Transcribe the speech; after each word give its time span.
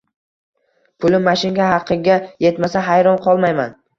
puli 1.03 1.19
mashinka 1.25 1.67
haqiga 1.73 2.17
yetmasa, 2.47 2.83
hayron 2.91 3.23
qolmayman. 3.27 3.79